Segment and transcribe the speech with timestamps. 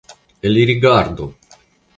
[0.47, 1.29] Elrigardu!